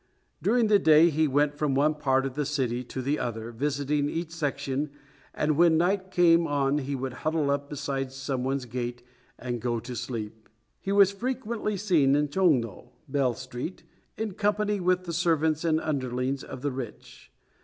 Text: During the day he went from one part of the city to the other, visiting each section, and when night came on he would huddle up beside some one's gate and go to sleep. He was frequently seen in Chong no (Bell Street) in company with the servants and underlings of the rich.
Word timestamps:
During 0.41 0.65
the 0.65 0.79
day 0.79 1.11
he 1.11 1.27
went 1.27 1.53
from 1.53 1.75
one 1.75 1.93
part 1.93 2.25
of 2.25 2.33
the 2.33 2.43
city 2.43 2.83
to 2.85 3.03
the 3.03 3.19
other, 3.19 3.51
visiting 3.51 4.09
each 4.09 4.31
section, 4.31 4.89
and 5.31 5.55
when 5.57 5.77
night 5.77 6.09
came 6.09 6.47
on 6.47 6.79
he 6.79 6.95
would 6.95 7.13
huddle 7.21 7.51
up 7.51 7.69
beside 7.69 8.11
some 8.11 8.43
one's 8.43 8.65
gate 8.65 9.03
and 9.37 9.61
go 9.61 9.79
to 9.81 9.95
sleep. 9.95 10.49
He 10.79 10.91
was 10.91 11.11
frequently 11.11 11.77
seen 11.77 12.15
in 12.15 12.29
Chong 12.29 12.61
no 12.61 12.93
(Bell 13.07 13.35
Street) 13.35 13.83
in 14.17 14.33
company 14.33 14.79
with 14.79 15.03
the 15.03 15.13
servants 15.13 15.63
and 15.63 15.79
underlings 15.79 16.43
of 16.43 16.63
the 16.63 16.71
rich. 16.71 17.29